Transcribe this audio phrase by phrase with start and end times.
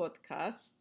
[0.00, 0.72] podcast.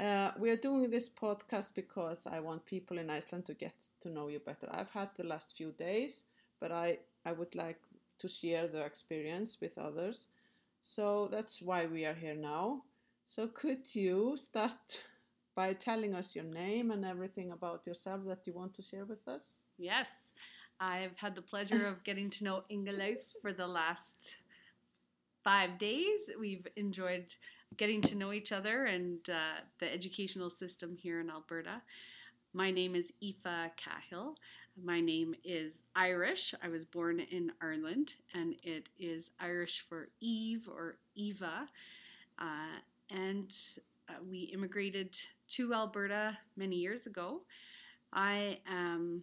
[0.00, 4.10] Uh, we are doing this podcast because I want people in Iceland to get to
[4.10, 4.68] know you better.
[4.72, 6.24] I've had the last few days,
[6.60, 7.80] but I, I would like
[8.18, 10.28] to share the experience with others.
[10.80, 12.82] So that's why we are here now.
[13.24, 15.00] So could you start
[15.54, 19.26] by telling us your name and everything about yourself that you want to share with
[19.28, 19.60] us?
[19.78, 20.08] Yes.
[20.80, 24.16] I've had the pleasure of getting to know Inga for the last
[25.44, 26.20] five days.
[26.40, 27.26] We've enjoyed
[27.76, 31.82] getting to know each other and uh, the educational system here in Alberta.
[32.52, 34.36] My name is Aoife Cahill.
[34.82, 36.54] My name is Irish.
[36.62, 41.68] I was born in Ireland, and it is Irish for Eve or Eva.
[42.38, 42.78] Uh,
[43.10, 43.54] and
[44.08, 45.16] uh, we immigrated
[45.48, 47.40] to Alberta many years ago.
[48.12, 49.22] I am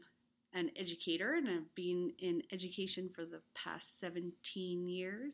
[0.53, 5.31] an educator and I've been in education for the past 17 years.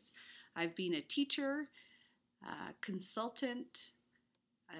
[0.54, 1.68] I've been a teacher,
[2.80, 3.90] consultant,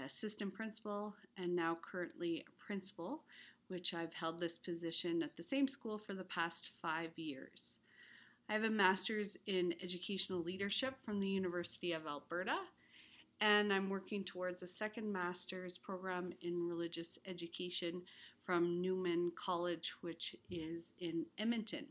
[0.06, 3.22] assistant principal, and now currently a principal,
[3.68, 7.60] which I've held this position at the same school for the past five years.
[8.48, 12.56] I have a master's in educational leadership from the University of Alberta,
[13.40, 18.02] and I'm working towards a second master's program in religious education
[18.44, 21.86] from Newman College, which is in Edmonton.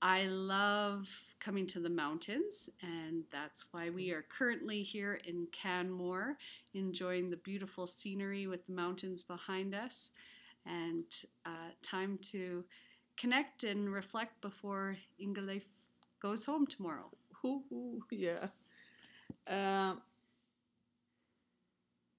[0.00, 1.08] I love
[1.40, 6.36] coming to the mountains, and that's why we are currently here in Canmore,
[6.74, 10.10] enjoying the beautiful scenery with the mountains behind us,
[10.66, 11.04] and
[11.46, 12.64] uh, time to
[13.16, 15.62] connect and reflect before Ingileif
[16.22, 17.10] goes home tomorrow.
[17.44, 18.48] Ooh, yeah.
[19.46, 19.94] Uh,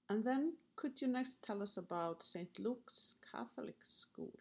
[0.09, 2.59] and then could you next tell us about St.
[2.59, 4.33] Luke's Catholic School?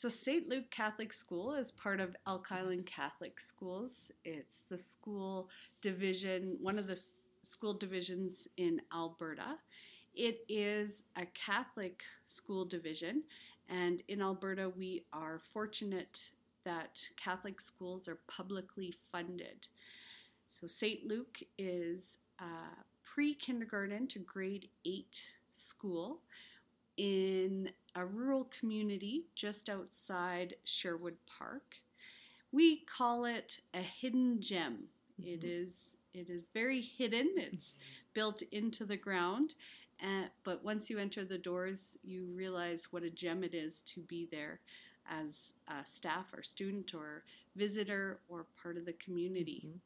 [0.00, 0.48] So, St.
[0.48, 4.12] Luke Catholic School is part of Elk Island Catholic Schools.
[4.24, 5.48] It's the school
[5.82, 7.02] division, one of the
[7.42, 9.56] school divisions in Alberta.
[10.14, 13.24] It is a Catholic school division,
[13.68, 16.24] and in Alberta, we are fortunate
[16.64, 19.66] that Catholic schools are publicly funded.
[20.46, 21.08] So, St.
[21.08, 25.20] Luke is uh, pre kindergarten to grade eight
[25.54, 26.20] school
[26.98, 31.62] in a rural community just outside Sherwood Park.
[32.52, 34.88] We call it a hidden gem.
[35.20, 35.30] Mm-hmm.
[35.30, 35.70] It is
[36.12, 37.30] it is very hidden.
[37.36, 37.74] It's
[38.12, 39.54] built into the ground,
[40.02, 44.00] uh, but once you enter the doors, you realize what a gem it is to
[44.00, 44.60] be there
[45.08, 47.22] as a staff or student or
[47.56, 49.64] visitor or part of the community.
[49.66, 49.76] Mm-hmm.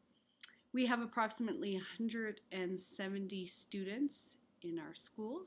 [0.73, 4.15] We have approximately 170 students
[4.63, 5.43] in our school.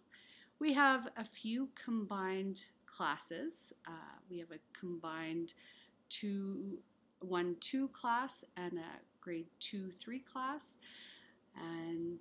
[0.60, 3.74] We have a few combined classes.
[3.88, 3.92] Uh,
[4.30, 5.54] we have a combined
[6.10, 6.78] two,
[7.20, 10.62] one, two class and a grade two, three class.
[11.58, 12.20] And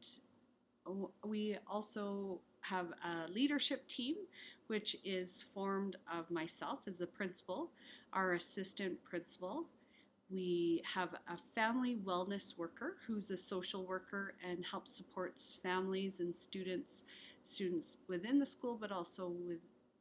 [1.25, 4.17] we also have a leadership team,
[4.67, 7.71] which is formed of myself as the principal,
[8.13, 9.67] our assistant principal,
[10.31, 16.35] we have a family wellness worker who's a social worker and helps supports families and
[16.35, 17.03] students,
[17.45, 19.61] students within the school, but also with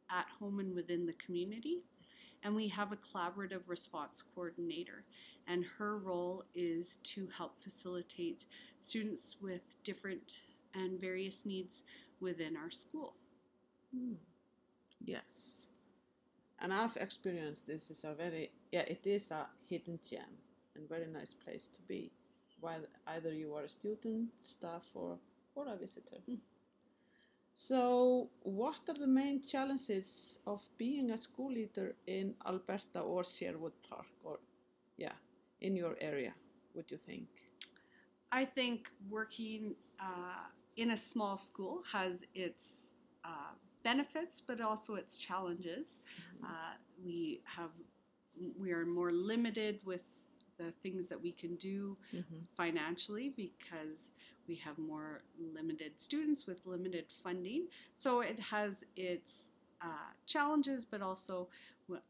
[0.10, 1.84] at home and within the community.
[2.44, 5.06] And we have a collaborative response coordinator,
[5.48, 8.46] and her role is to help facilitate
[8.82, 10.40] students with different
[10.76, 11.84] and various needs
[12.20, 13.14] within our school.
[13.96, 14.16] Mm.
[15.00, 15.68] Yes
[16.64, 20.34] and I've experienced this is a very yeah it is a hidden gem
[20.76, 22.12] and very nice place to be
[22.60, 25.18] while either you are a student staff or
[25.56, 26.40] or a visitor mm.
[27.54, 33.74] So what are the main challenges of being a school leader in alberta or sherwood
[33.88, 34.40] park or
[34.98, 35.18] yeah
[35.62, 36.34] in your area
[36.74, 37.28] would you think
[38.32, 40.48] i think working uh,
[40.78, 43.54] in a small school has its uh,
[43.84, 46.00] benefits, but also its challenges.
[46.00, 46.46] Mm-hmm.
[46.46, 46.74] Uh,
[47.06, 47.72] we have
[48.60, 50.02] we are more limited with
[50.64, 52.36] the things that we can do mm-hmm.
[52.56, 54.12] financially because
[54.48, 55.22] we have more
[55.56, 57.68] limited students with limited funding.
[57.96, 59.34] So it has its
[59.82, 61.48] uh, challenges, but also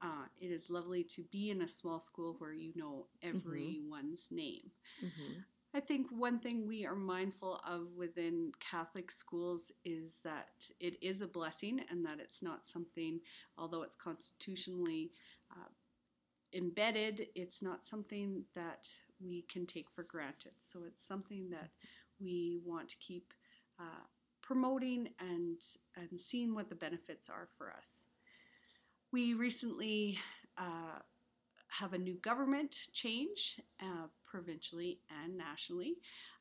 [0.01, 3.37] uh, it is lovely to be in a small school where you know mm-hmm.
[3.37, 4.35] everyone's mm-hmm.
[4.35, 4.71] name.
[5.03, 5.39] Mm-hmm.
[5.75, 11.21] I think one thing we are mindful of within Catholic schools is that it is
[11.21, 13.19] a blessing and that it's not something,
[13.57, 15.09] although it's constitutionally
[15.51, 15.69] uh,
[16.53, 18.89] embedded, it's not something that
[19.19, 20.51] we can take for granted.
[20.61, 21.69] So it's something that
[22.19, 23.33] we want to keep
[23.79, 24.05] uh,
[24.41, 25.57] promoting and,
[25.95, 28.03] and seeing what the benefits are for us.
[29.11, 30.17] We recently
[30.57, 30.99] uh,
[31.69, 35.95] have a new government change uh, provincially and nationally,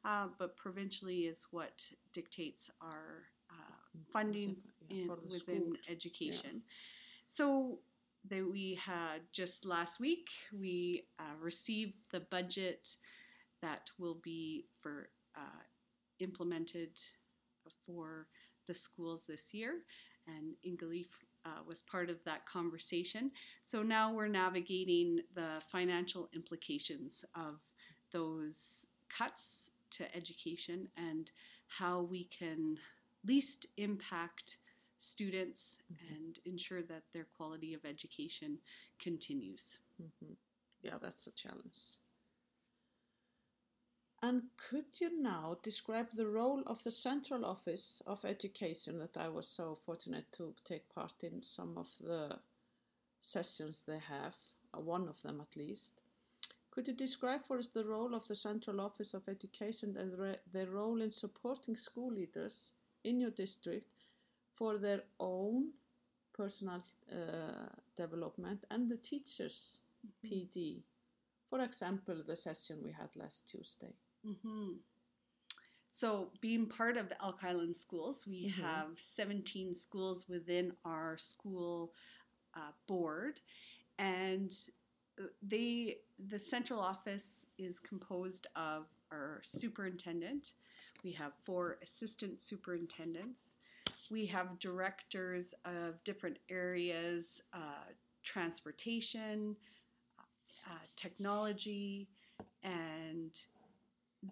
[0.05, 4.56] uh, but provincially is what dictates our uh, funding
[4.88, 5.73] Yeah, in, within school.
[5.91, 6.62] education.
[7.29, 7.79] So
[8.30, 12.88] that we had just last week, we uh, received the budget
[13.60, 15.62] that will be for uh,
[16.20, 16.90] implemented
[17.86, 18.26] for
[18.66, 19.74] the schools this year,
[20.26, 21.06] and Ingileif
[21.44, 23.30] uh, was part of that conversation.
[23.62, 27.60] So now we're navigating the financial implications of
[28.12, 28.86] those
[29.16, 31.30] cuts to education and
[31.66, 32.76] how we can
[33.26, 34.58] least impact
[35.02, 36.14] students Mhm.
[36.16, 38.62] and ensure that their quality of education
[38.99, 39.76] continues.
[39.99, 40.37] Mhm.
[40.82, 41.99] Yeah, that's a challenge.
[44.22, 49.28] And could you now describe the role of the Central Office of Education that I
[49.28, 52.40] was so fortunate to take part in some of the
[53.20, 54.37] sessions they have,
[54.72, 56.00] uh, one of them at least?
[56.70, 60.40] Could you describe for us the role of the Central Office of Education and re-
[60.52, 62.72] their role in supporting school leaders
[63.02, 63.91] in your district
[64.62, 65.73] for their own
[66.32, 66.82] personal
[67.12, 69.81] uh, development and the teachers'
[70.25, 70.85] PD?
[71.50, 73.94] For example, the session we had last Tuesday.
[74.25, 74.75] hmm
[75.91, 78.61] So, being part of Elk Island Schools, we Mhm.
[78.62, 81.94] have 17 schools within our school
[82.55, 83.41] uh, board,
[83.99, 84.55] and
[85.19, 90.53] uh, they the central office is composed of our superintendent.
[91.05, 93.56] We have four assistant superintendents.
[94.12, 97.88] We have directors of different areas, uh,
[98.23, 99.56] transportation,
[100.67, 102.11] uh, technology,
[102.62, 103.31] and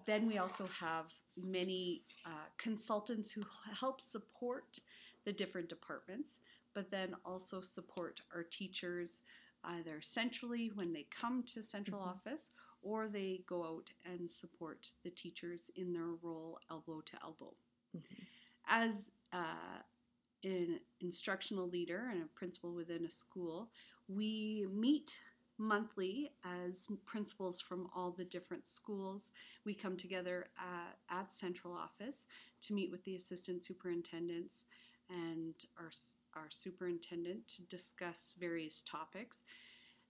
[0.05, 3.43] then we also have many uh, consultants who
[3.81, 4.79] help support
[5.25, 6.41] the different departments,
[6.75, 9.23] but then also support our teachers
[9.65, 12.09] either centrally when they come to central Mhm.
[12.09, 17.55] office or they go out and support the teachers in their role elbow to elbow.
[17.95, 18.27] Mhm.
[18.67, 19.83] As uh,
[20.45, 23.69] an instructional leader and a principal within a school,
[24.09, 25.17] we meet
[25.59, 29.31] monthly as principals from all the different schools.
[29.67, 32.25] We come together at, at central office
[32.63, 34.65] to meet with the assistant superintendents
[35.11, 35.91] and our,
[36.35, 39.39] our superintendent to discuss various topics.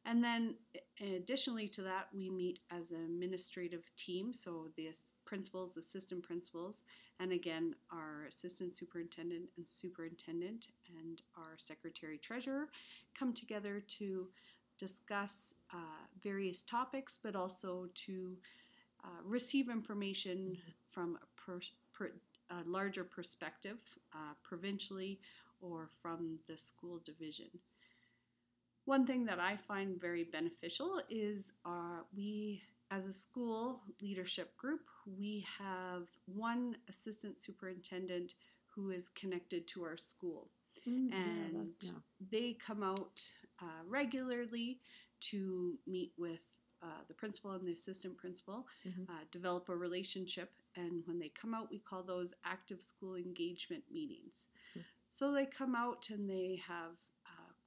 [0.07, 0.55] And then,
[1.01, 4.91] additionally to that, we meet as an administrative team, so the
[5.31, 6.82] principals, assistant principals,
[7.21, 10.67] and again, our assistant superintendent and superintendent
[10.99, 12.67] and our secretary treasurer
[13.17, 14.27] come together to
[14.77, 18.37] discuss uh, various topics, but also to
[19.05, 20.59] uh, receive information
[20.91, 21.61] from a, per,
[21.94, 22.11] per,
[22.50, 23.79] a larger perspective,
[24.12, 25.21] uh, provincially
[25.61, 27.50] or from the school division.
[28.87, 34.81] One thing that I find very beneficial is uh, we, as a school leadership group,
[35.07, 38.35] we have one assistant superintendent
[38.75, 40.50] who is connected to our school
[40.87, 41.91] Mm, and yeah.
[42.31, 43.21] they come out
[43.61, 44.81] uh, regularly
[45.21, 46.43] to meet with
[46.83, 49.09] uh, the principal and the assistant principal, Mhm.
[49.09, 53.85] uh, develop a relationship, and when they come out, we call those active school engagement
[53.91, 54.47] meetings.
[54.76, 54.85] Mm.
[55.07, 56.97] So they come out and they have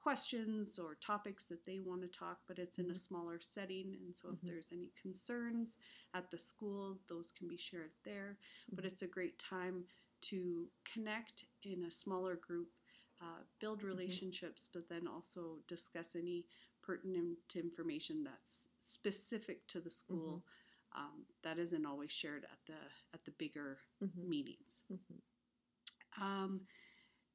[0.03, 4.15] questions or topics that they want to talk, but it's in a smaller setting, and
[4.15, 5.77] so if there's any concerns
[6.13, 8.37] at the school, those can be shared there.
[8.75, 8.89] But Mhm.
[8.89, 9.85] it's a great time
[10.23, 12.69] to connect in a smaller group
[13.21, 16.47] uh, build relationships, but then also discuss any
[16.81, 20.43] pertinent information that's specific to the school
[20.95, 22.79] um, that isn't always shared at the
[23.13, 24.27] at the bigger Mhm.
[24.29, 24.85] meetings.
[26.21, 26.67] Um,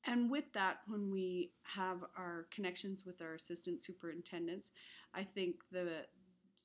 [0.09, 4.71] and with that, when we have our connections with our assistant superintendents,
[5.15, 6.07] I think the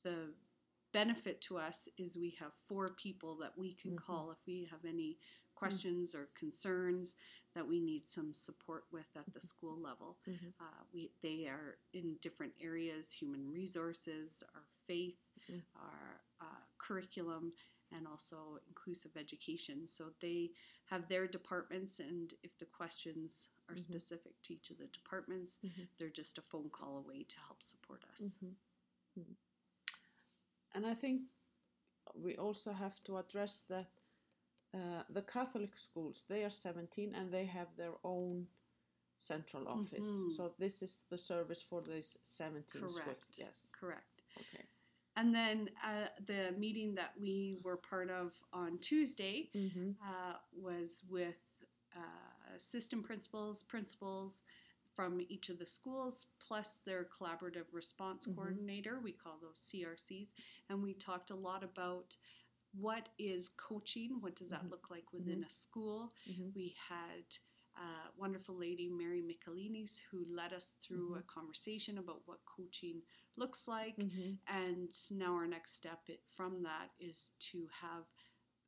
[0.03, 0.33] the
[0.93, 3.97] benefit to us is we have four people that we can Mhm.
[3.97, 5.17] call if we have any
[5.55, 7.13] questions or concerns
[7.55, 10.17] that we need some support with at the school level.
[10.27, 10.53] Mhm.
[10.61, 15.19] Uh, we they are in different areas: human resources, our faith,
[15.49, 15.63] Mhm.
[15.75, 17.53] our uh, curriculum,
[17.95, 19.87] and also inclusive education.
[19.87, 20.51] So they
[20.85, 23.77] have their departments, and if the questions are Mhm.
[23.77, 25.87] specific to each of the departments, Mhm.
[25.97, 28.33] they're just a phone call away to help support us.
[28.41, 28.55] Mhm.
[29.17, 29.35] Mhm.
[30.73, 31.21] And I think
[32.15, 33.91] we also have to address that
[34.73, 38.47] uh, the Catholic schools, they are 17 and they have their own
[39.17, 40.05] central office.
[40.05, 40.35] Mhm.
[40.37, 42.95] So this is the service for these 17 schools.
[42.95, 43.37] Correct.
[43.37, 43.71] Yes.
[43.71, 44.21] Correct.
[44.39, 44.67] Okay.
[45.15, 49.91] And then uh, the meeting that we were part of on Tuesday Mm-hmm.
[50.01, 51.35] uh, was with
[51.95, 54.41] uh, assistant principals, principals
[54.95, 58.35] from each of the schools, plus their collaborative response Mhm.
[58.35, 58.99] coordinator.
[59.03, 60.29] We call those CRCs.
[60.69, 62.15] And we talked a lot about
[62.73, 64.69] what is coaching, what does that Mhm.
[64.69, 66.13] look like within a school.
[66.25, 66.53] Mhm.
[66.55, 67.25] We had
[67.75, 73.01] a wonderful lady, Mary Michelinis, who led us through a conversation about what coaching
[73.35, 73.97] looks like.
[73.97, 74.37] Mhm.
[74.47, 78.05] And now our next step it, from that is to have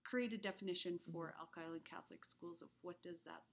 [0.03, 1.41] create a definition for Mm-hmm.
[1.41, 3.43] Elk Island Catholic schools of what does that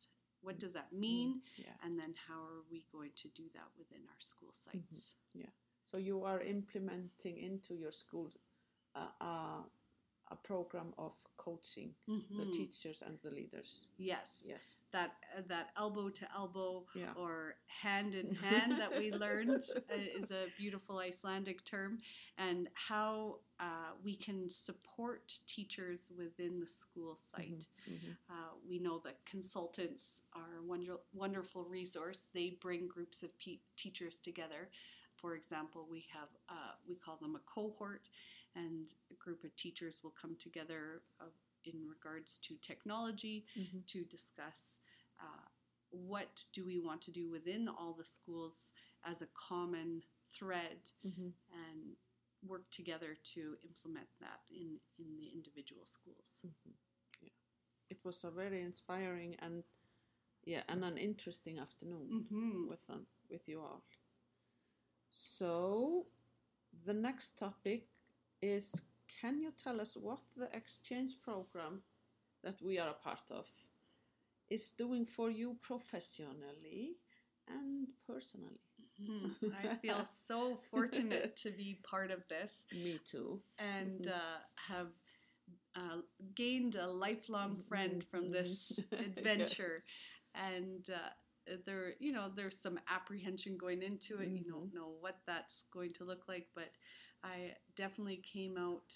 [0.42, 1.72] what does that mean, Yeah.
[1.84, 5.14] and then how are we going to do that within our school sites.
[5.34, 5.50] Yeah.
[5.84, 8.36] So you are implementing into your schools
[8.96, 9.64] a, a,
[10.32, 12.12] a program of coaching the
[12.46, 12.52] Mhm.
[12.52, 13.88] teachers and the leaders.
[13.98, 14.82] Yes, Yes.
[14.92, 17.12] that uh, that elbow to elbow Yeah.
[17.22, 22.00] or hand in hand that we learned uh, is a beautiful Icelandic term,
[22.38, 27.66] and how uh, we can support teachers within the school site.
[27.88, 28.16] Mhm.
[28.30, 32.20] Uh, we know that consultants are a wonder, wonderful resource.
[32.32, 34.70] They bring groups of pe- teachers together.
[35.16, 38.08] For example, we have uh, we call them a cohort,
[38.54, 41.24] and a group of teachers will come together uh,
[41.64, 43.84] in regards to technology Mhm.
[43.86, 44.78] to discuss
[45.20, 45.46] uh,
[45.90, 48.72] what do we want to do within all the schools
[49.04, 51.32] as a common thread Mhm.
[51.52, 51.96] and
[52.46, 56.42] work together to implement that in, in the individual schools.
[56.44, 56.74] Mhm.
[57.20, 57.30] Yeah.
[57.90, 59.64] It was a very inspiring and
[60.44, 62.68] yeah, and an interesting afternoon Mm-hmm.
[62.68, 63.84] with um, with you all.
[65.10, 66.06] So,
[66.84, 67.88] the next topic
[68.42, 68.82] is:
[69.20, 71.82] Can you tell us what the exchange program
[72.42, 73.48] that we are a part of
[74.48, 76.98] is doing for you professionally
[77.48, 78.60] and personally?
[79.00, 79.36] Mhm.
[79.52, 83.42] I feel so fortunate to be part of this Me too.
[83.58, 84.08] and Mhm.
[84.08, 84.88] uh, have
[85.76, 86.02] uh,
[86.34, 88.86] gained a lifelong friend from this Mhm.
[89.36, 89.70] Yes.
[89.70, 89.84] adventure.
[90.34, 94.32] And uh, there, you know, there's some apprehension going into it.
[94.34, 94.74] You don't Mhm.
[94.74, 96.70] know what that's going to look like, but
[97.24, 98.92] I definitely came out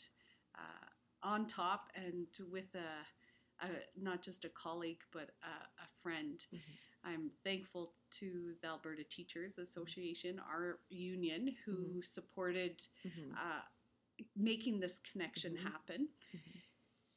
[0.58, 0.86] uh,
[1.22, 6.44] on top and with a, a not just a colleague but a, a friend.
[6.52, 6.60] Mhm.
[7.04, 13.32] I'm thankful to the Alberta Teachers Association, our union, who supported Mhm.
[13.32, 13.62] uh,
[14.34, 15.62] making this connection Mhm.
[15.62, 16.08] happen.
[16.34, 16.62] Mhm.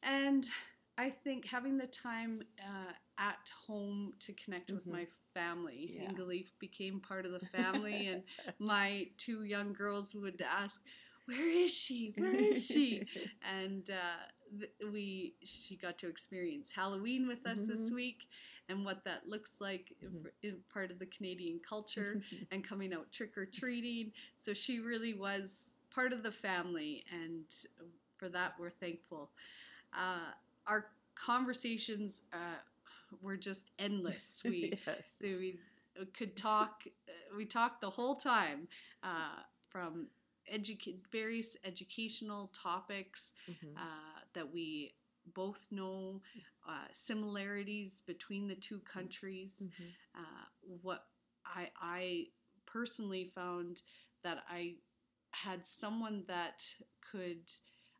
[0.04, 0.50] And
[0.98, 5.00] I think having the time uh, at home to connect with Mhm.
[5.00, 6.10] my family, Yeah.
[6.10, 8.24] Ingleaf became part of the family, and
[8.60, 10.82] my two young girls would ask,
[11.26, 12.14] "Where is she?
[12.18, 13.06] Where is she?"
[13.44, 17.92] and uh, th- we she got to experience Halloween with us this Mhm.
[17.92, 18.28] week
[18.70, 20.30] and what that looks like in- Mhm.
[20.44, 22.20] in part of the Canadian culture
[22.52, 24.12] and coming out trick or treating.
[24.40, 27.46] So she really was part of the family, and
[28.18, 29.32] for that we're thankful.
[29.94, 30.32] Uh,
[30.68, 30.86] our
[31.16, 32.58] conversations uh,
[33.22, 34.24] were just endless.
[34.44, 35.18] We yes.
[35.22, 35.60] we
[36.18, 36.84] could talk.
[37.36, 38.68] We talked the whole time
[39.04, 40.08] uh, from
[40.52, 43.76] educa- various educational topics Mhm.
[43.78, 44.94] uh, that we
[45.34, 46.22] both know,
[46.68, 49.52] uh, similarities between the two countries.
[49.62, 49.94] Mhm.
[50.16, 50.46] Uh,
[50.82, 51.06] what
[51.46, 52.28] I, I
[52.66, 53.82] personally found
[54.24, 54.76] that I
[55.32, 56.64] had someone that
[57.12, 57.42] could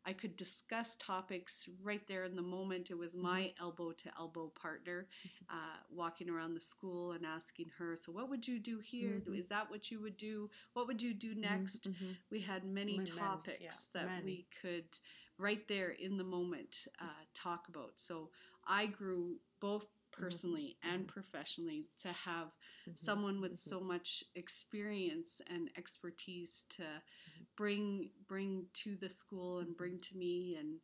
[0.06, 2.90] I could discuss topics right there in the moment.
[2.90, 5.08] It was my elbow to elbow partner,
[5.50, 9.18] uh, walking around the school and asking her, "So what would you do here?
[9.18, 9.34] Mhm.
[9.34, 10.50] Is that what you would do?
[10.72, 12.16] What would you do next?" Mhm.
[12.30, 14.24] we had many topics yeah, that many.
[14.24, 14.98] we could
[15.38, 18.30] right there in the moment uh, talk about so
[18.66, 21.08] i grew both personally and mhm.
[21.08, 22.48] professionally to have
[22.86, 22.94] Mhm.
[22.94, 23.68] someone with Mhm.
[23.68, 26.84] so much experience and expertise to
[27.28, 27.42] Mm-hmm.
[27.56, 30.80] bring bring to the school and bring to me and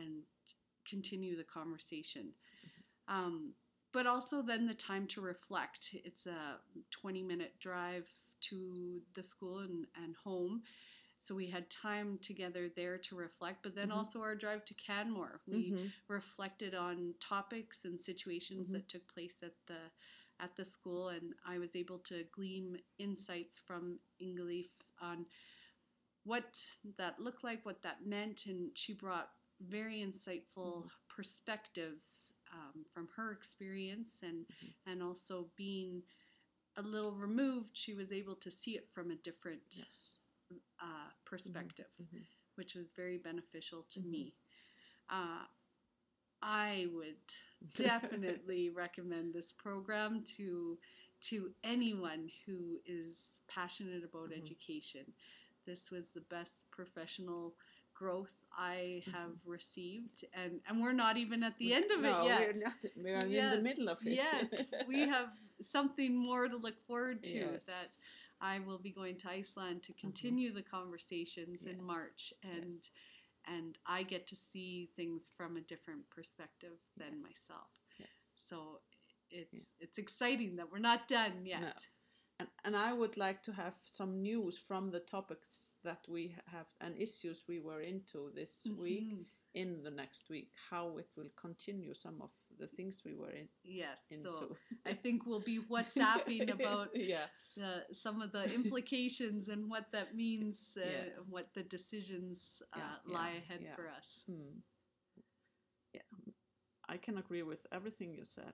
[0.00, 0.22] and
[0.88, 2.32] continue the conversation
[2.66, 2.82] Mm-hmm.
[3.08, 3.54] um,
[3.92, 6.58] but also then the time to reflect it's a
[6.90, 8.08] 20 minute drive
[8.40, 10.62] to the school and, and home
[11.20, 13.92] so we had time together there to reflect but then Mhm.
[13.92, 15.92] also our drive to canmore we Mhm.
[16.08, 18.72] reflected on topics and situations Mhm.
[18.72, 19.78] that took place at the
[20.40, 25.26] at the school and I was able to glean insights from Ingleaf on
[26.24, 26.44] what
[26.98, 33.32] that looked like, what that meant, and she brought very insightful perspectives um, from her
[33.32, 34.74] experience and Mhm.
[34.86, 36.02] and also being
[36.76, 40.20] a little removed, she was able to see it from a different Yes.
[40.80, 42.26] uh, perspective Mhm.
[42.56, 44.10] which was very beneficial to Mhm.
[44.10, 44.34] me.
[45.10, 45.44] Uh,
[46.42, 47.16] I would
[47.74, 50.78] definitely recommend this program to
[51.30, 53.16] to anyone who is
[53.48, 54.42] passionate about Mhm.
[54.42, 55.12] education.
[55.66, 57.56] This was the best professional
[57.94, 62.26] growth I have received, and and we're not even at the end of no, it
[62.28, 62.40] yet.
[62.40, 62.74] we're not.
[62.96, 64.12] We're in the middle of it.
[64.14, 64.44] yes,
[64.88, 65.30] we have
[65.62, 67.30] something more to look forward to.
[67.38, 67.64] Yes.
[67.64, 67.88] That
[68.40, 71.72] I will be going to Iceland to continue the conversations Yes.
[71.74, 72.80] in March, and
[73.46, 77.22] and I get to see things from a different perspective than Yes.
[77.22, 77.70] myself.
[77.98, 78.08] Yes.
[78.48, 78.82] So
[79.30, 79.60] it's Yeah.
[79.80, 81.62] it's exciting that we're not done yet.
[81.62, 81.72] No.
[82.38, 86.66] And, and I would like to have some news from the topics that we have
[86.80, 89.26] and issues we were into this week Mhm.
[89.54, 93.48] in the next week, how it will continue some of the things we were in,
[93.64, 93.98] Yes.
[94.10, 94.46] into.
[94.46, 99.92] So I think we'll be WhatsApping about yeah, the, some of the implications and what
[99.92, 101.04] that means, uh, Yeah.
[101.16, 103.74] and what the decisions uh, Yeah, lie yeah, ahead yeah.
[103.74, 104.24] for us.
[104.26, 104.60] hmm.
[105.92, 106.02] yeah.
[106.88, 108.52] I can agree with everything you said,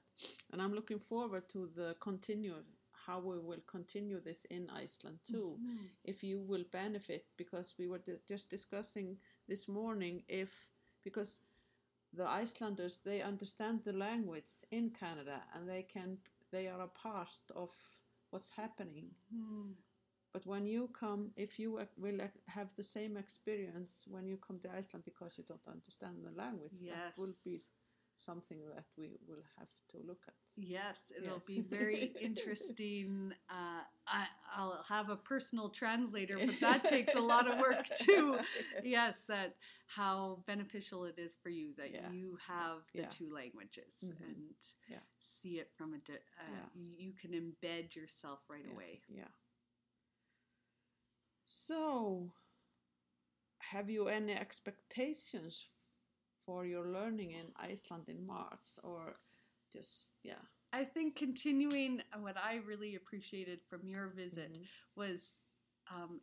[0.52, 2.56] and I'm looking forward to the continue
[2.92, 5.60] how we will continue this in Iceland too.
[5.60, 5.90] Mhm.
[6.04, 9.18] if you will benefit because we were di- just discussing
[9.48, 11.40] this morning if because
[12.12, 16.18] the Icelanders they understand the language in Canada and they can
[16.50, 17.70] they are a part of
[18.30, 19.76] what's happening Mhm.
[20.32, 24.70] but when you come if you will have the same experience when you come to
[24.70, 27.58] Iceland because you don't understand the language that will be
[28.16, 31.44] something that we will have to look at Yes, it'll Yes.
[31.46, 33.32] be very interesting.
[33.48, 38.38] Uh, I, I'll have a personal translator, but that takes a lot of work too.
[38.84, 42.10] Yes, that how beneficial it is for you that Yeah.
[42.10, 43.08] you have the Yeah.
[43.08, 44.20] two languages Mhm.
[44.20, 44.54] and
[44.88, 45.00] Yeah.
[45.42, 45.98] see it from a.
[45.98, 49.00] Di- uh, you, you can embed yourself right away.
[49.08, 49.28] Yeah.
[51.46, 52.34] So,
[53.58, 55.71] have you any expectations
[56.52, 59.14] for your learning in Iceland in March, or
[59.72, 60.42] just yeah?
[60.72, 64.68] I think continuing uh, what I really appreciated from your visit Mhm.
[64.94, 65.40] was
[65.90, 66.20] um,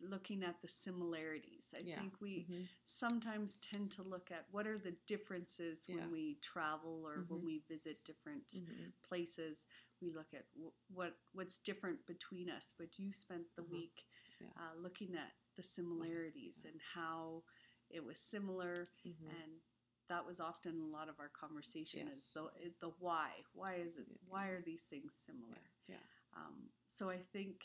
[0.00, 1.72] looking at the similarities.
[1.74, 2.02] I Yeah.
[2.02, 2.68] think we Mhm.
[2.84, 7.44] sometimes tend to look at what are the differences when we travel or when Mhm.
[7.44, 8.92] we visit different Mhm.
[9.02, 9.66] places.
[10.00, 12.72] We look at w- what what's different between us.
[12.76, 13.70] But you spent the Mhm.
[13.72, 14.06] week
[14.40, 14.48] Yeah.
[14.56, 16.70] uh, looking at the similarities Yeah.
[16.70, 17.44] and how
[17.92, 19.28] it was similar Mhm.
[19.28, 19.60] and
[20.08, 22.50] that was often a lot of our conversation is the
[22.80, 25.96] the why why is it why are these things similar Yeah.
[26.36, 27.62] um, so i think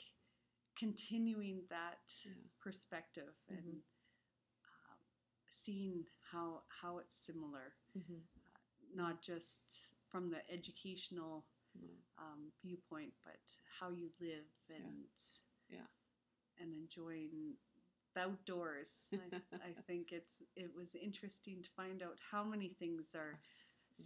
[0.78, 2.34] continuing that Yeah.
[2.60, 3.58] perspective Mhm.
[3.58, 3.84] and
[4.66, 5.00] um,
[5.66, 8.22] seeing how how it's similar Mhm.
[8.94, 11.46] not just from the educational
[12.18, 13.40] um, viewpoint but
[13.80, 15.08] how you live and
[15.70, 15.88] Yeah.
[16.60, 17.58] and enjoying
[18.18, 19.18] outdoors I,
[19.70, 23.40] I think it's it was interesting to find out how many things are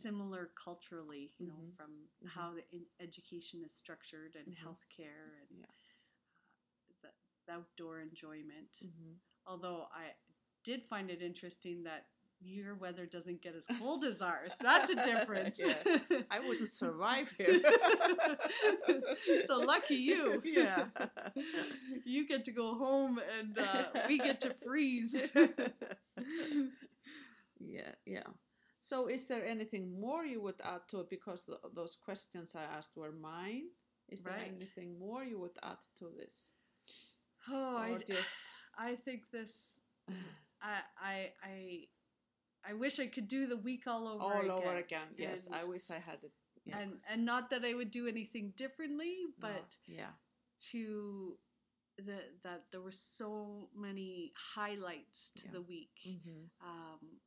[0.04, 1.76] similar culturally, you know, Mhm.
[1.78, 2.30] from Mhm.
[2.30, 4.56] how the in- education is structured and Mhm.
[4.64, 5.66] healthcare and Yeah.
[5.66, 5.74] uh,
[7.02, 7.10] the,
[7.48, 8.72] the outdoor enjoyment.
[8.84, 9.20] Mhm.
[9.46, 10.16] Although I
[10.64, 12.08] did find it interesting that
[12.44, 14.52] your weather doesn't get as cold as ours.
[14.62, 15.60] That's a difference.
[15.64, 15.76] Yeah.
[16.30, 17.62] I wouldn't survive here.
[19.48, 20.42] so lucky you.
[20.44, 20.86] Yeah.
[22.06, 25.16] You get to go home and uh, we get to freeze.
[27.60, 28.24] yeah, yeah.
[28.80, 31.10] So, is there anything more you would add to it?
[31.10, 33.70] Because th those questions I asked were mine.
[34.10, 34.52] Is there Right.
[34.56, 36.36] anything more you would add to this,
[37.50, 38.42] Oh, or I, just?
[38.78, 39.54] I think this.
[40.62, 41.56] I I I
[42.68, 44.52] I wish I could do the week all over all again.
[44.52, 45.08] over again?
[45.18, 46.32] Yes, I wish I had it.
[46.66, 46.80] Yeah.
[46.80, 50.14] And and not that I would do anything differently, no, but yeah,
[50.72, 51.38] to
[51.98, 55.52] the that there were so many highlights to Yeah.
[55.54, 57.20] the week, hmm um,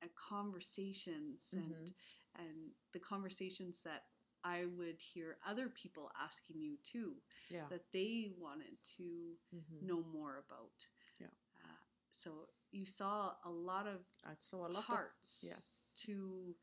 [0.00, 1.94] and conversations and Mhm.
[2.36, 4.04] and the conversations that
[4.44, 7.20] I would hear other people asking you too
[7.50, 7.66] yeah.
[7.68, 9.82] that they wanted to mhm.
[9.82, 10.86] know more about.
[11.18, 11.30] Yeah.
[11.64, 11.82] Uh,
[12.16, 15.00] so you saw a lot of I saw a lot parts of
[15.40, 16.04] yes.
[16.04, 16.54] to,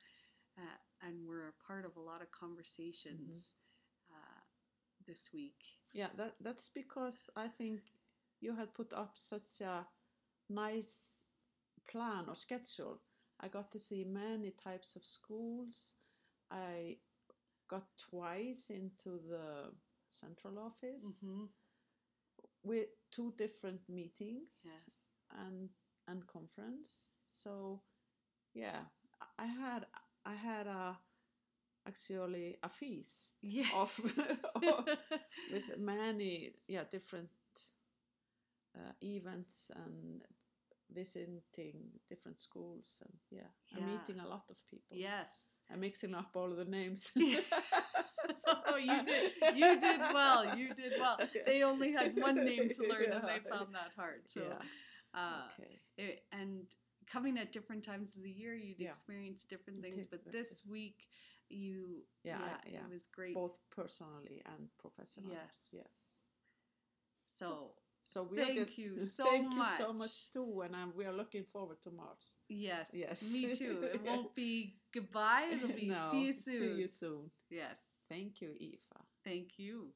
[0.57, 0.61] uh,
[1.07, 3.39] and were a part of a lot of conversations Mm-hmm.
[4.09, 4.41] uh,
[5.07, 5.61] this week.
[5.93, 7.81] Yeah, that that's because I think
[8.41, 9.87] you had put up such a
[10.49, 11.25] nice
[11.87, 13.01] plan or schedule.
[13.39, 15.95] I got to see many types of schools.
[16.51, 16.97] I
[17.69, 19.73] got twice into the
[20.09, 21.45] central office hmm
[22.63, 24.79] with two different meetings Yeah.
[25.31, 25.69] and
[26.07, 26.89] and conference.
[27.27, 27.81] So
[28.53, 28.81] yeah,
[29.39, 29.85] I- had
[30.25, 30.97] I had a
[31.87, 33.69] actually a feast Yeah.
[33.73, 33.99] of
[35.51, 37.29] with many yeah different
[38.75, 40.21] uh, events and
[40.93, 41.41] visiting
[42.09, 44.97] different schools and yeah, I'm meeting a lot of people.
[44.97, 45.29] yes.
[45.71, 47.11] I'm mixing up all of the names.
[48.47, 49.31] oh, you did.
[49.55, 50.55] You did well.
[50.57, 51.17] You did well.
[51.45, 54.21] They only had one name to learn, and they found that hard.
[54.27, 54.59] So, yeah.
[55.15, 55.80] Uh, okay.
[55.97, 56.67] it, and
[57.08, 58.91] coming at different times of the year, you'd Yeah.
[58.91, 60.08] experience different things.
[60.10, 61.08] But this week,
[61.49, 62.80] You, Yeah, yeah, yeah.
[62.80, 63.36] it was great.
[63.36, 65.36] both personally and professionally.
[65.36, 65.51] Yes.
[65.71, 66.15] Yes.
[67.39, 69.32] So, So we Thank just you so much.
[69.32, 69.97] thank you so much.
[70.10, 72.25] much too, and I'm, we are looking forward to March.
[72.49, 73.21] yes, Yes.
[73.32, 73.80] me too.
[73.93, 75.49] It won't be goodbye.
[75.51, 76.60] It'll be no, see you soon.
[76.60, 77.32] See you soon.
[77.49, 77.78] Yes,
[78.10, 78.99] Thank you, Eva.
[79.23, 79.93] thank you.